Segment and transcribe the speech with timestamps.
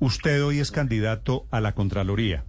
[0.00, 2.44] usted hoy es candidato a la Contraloría.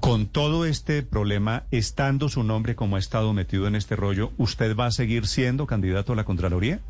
[0.00, 4.76] Con todo este problema, estando su nombre como ha estado metido en este rollo, ¿usted
[4.76, 6.80] va a seguir siendo candidato a la Contraloría?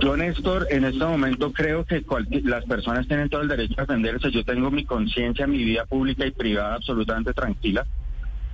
[0.00, 2.02] Yo, Néstor, en este momento creo que
[2.44, 4.30] las personas tienen todo el derecho a defenderse.
[4.30, 7.86] Yo tengo mi conciencia, mi vida pública y privada absolutamente tranquila.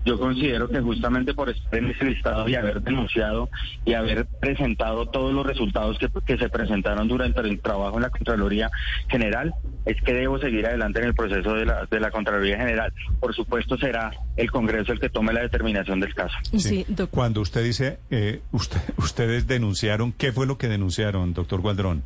[0.04, 3.48] Yo considero que justamente por estar en ese listado y haber denunciado
[3.84, 8.70] y haber presentado todos los resultados que, se presentaron durante el trabajo en la Contraloría
[9.08, 12.92] General, es que debo seguir adelante en el proceso de la, de la Contraloría General.
[13.20, 16.36] Por supuesto, será el Congreso el que tome la determinación del caso.
[16.56, 22.02] Sí, Cuando usted dice, eh, usted, ustedes denunciaron, ¿qué fue lo que denunciaron, doctor Gualdrón?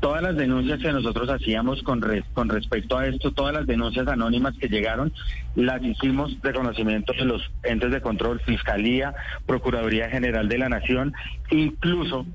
[0.00, 4.56] Todas las denuncias que nosotros hacíamos con, con respecto a esto, todas las denuncias anónimas
[4.58, 5.12] que llegaron,
[5.54, 9.14] las hicimos de conocimiento de los entes de control, Fiscalía,
[9.46, 11.12] Procuraduría General de la Nación,
[11.50, 12.26] incluso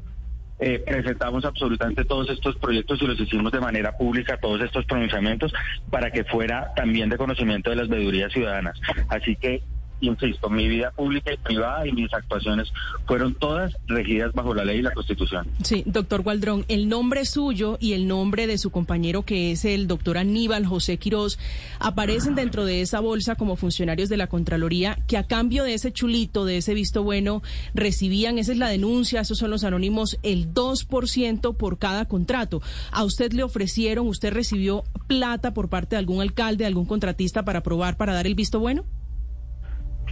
[0.59, 5.53] eh, presentamos absolutamente todos estos proyectos y los hicimos de manera pública, todos estos pronunciamientos,
[5.89, 8.79] para que fuera también de conocimiento de las veedurías ciudadanas.
[9.09, 9.63] Así que
[10.01, 12.71] insisto, mi vida pública y privada y mis actuaciones
[13.05, 15.47] fueron todas regidas bajo la ley y la Constitución.
[15.63, 19.87] Sí, doctor Gualdrón, el nombre suyo y el nombre de su compañero, que es el
[19.87, 21.39] doctor Aníbal José Quirós,
[21.79, 25.91] aparecen dentro de esa bolsa como funcionarios de la Contraloría que a cambio de ese
[25.91, 27.41] chulito, de ese visto bueno,
[27.73, 32.61] recibían, esa es la denuncia, esos son los anónimos, el 2% por cada contrato.
[32.91, 37.59] ¿A usted le ofrecieron, usted recibió plata por parte de algún alcalde, algún contratista para
[37.59, 38.85] aprobar, para dar el visto bueno?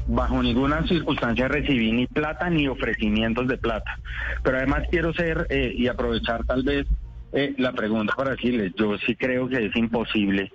[0.08, 4.00] Bajo ninguna circunstancia recibí ni plata ni ofrecimientos de plata.
[4.44, 6.88] Pero además quiero ser eh, y aprovechar tal vez
[7.32, 10.52] eh, la pregunta para decirles, yo sí creo que es imposible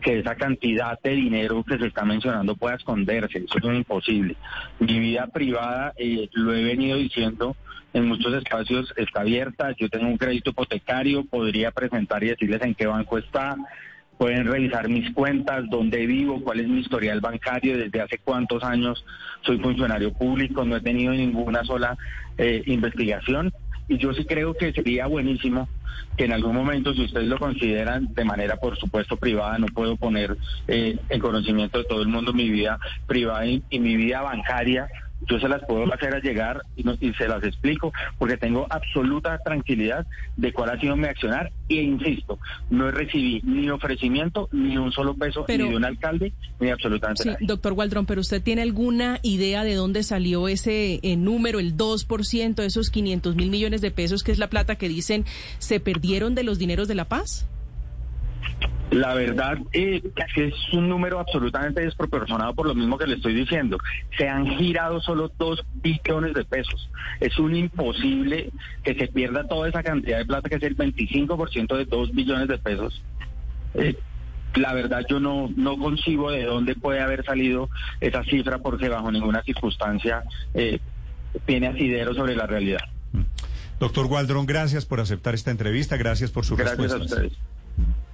[0.00, 4.36] que esa cantidad de dinero que se está mencionando pueda esconderse, eso es imposible.
[4.78, 7.56] Mi vida privada, eh, lo he venido diciendo
[7.92, 12.74] en muchos espacios, está abierta, yo tengo un crédito hipotecario, podría presentar y decirles en
[12.74, 13.56] qué banco está,
[14.18, 19.04] pueden revisar mis cuentas, dónde vivo, cuál es mi historial bancario, desde hace cuántos años
[19.42, 21.96] soy funcionario público, no he tenido ninguna sola
[22.36, 23.52] eh, investigación.
[23.88, 25.68] Y yo sí creo que sería buenísimo
[26.16, 29.96] que en algún momento, si ustedes lo consideran de manera, por supuesto, privada, no puedo
[29.96, 30.36] poner
[30.66, 34.88] eh, en conocimiento de todo el mundo mi vida privada y mi vida bancaria,
[35.26, 36.82] yo se las puedo hacer a llegar y,
[37.14, 40.06] se las explico porque tengo absoluta tranquilidad
[40.36, 42.38] de cuál ha sido mi accionar e insisto,
[42.70, 47.30] no recibí ni ofrecimiento ni un solo peso ni de un alcalde ni absolutamente sí,
[47.40, 52.62] Doctor Waldron, pero usted tiene alguna idea de dónde salió ese eh, número, el 2%,
[52.62, 55.24] esos 500 mil millones de pesos, que es la plata que dicen
[55.58, 57.46] se perdieron de los dineros de la paz?
[58.90, 60.02] La verdad eh,
[60.36, 63.78] es un número absolutamente desproporcionado por lo mismo que le estoy diciendo.
[64.16, 66.88] Se han girado solo dos billones de pesos.
[67.20, 68.50] Es un imposible
[68.82, 72.48] que se pierda toda esa cantidad de plata, que es el 25% de dos billones
[72.48, 73.02] de pesos.
[73.74, 73.94] Eh,
[74.54, 77.68] la verdad yo no, no concibo de dónde puede haber salido
[78.00, 80.22] esa cifra porque bajo ninguna circunstancia
[80.54, 80.80] eh,
[81.44, 82.80] tiene asidero sobre la realidad.
[83.78, 86.96] Doctor Gualdrón, gracias por aceptar esta entrevista, gracias por su respuesta.
[86.96, 87.38] Gracias a ustedes.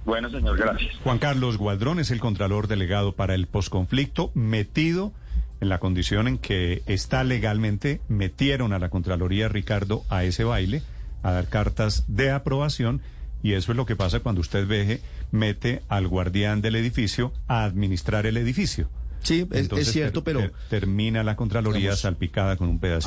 [0.05, 0.95] Bueno, señor, gracias.
[1.03, 5.13] Juan Carlos Gualdrón es el Contralor Delegado para el Posconflicto, metido
[5.61, 10.83] en la condición en que está legalmente, metieron a la Contraloría Ricardo a ese baile,
[11.23, 13.01] a dar cartas de aprobación,
[13.41, 15.01] y eso es lo que pasa cuando usted veje,
[15.31, 18.89] mete al guardián del edificio a administrar el edificio.
[19.23, 20.51] Sí, es, cierto, pero...
[20.69, 22.99] termina la Contraloría salpicada con un pedacito.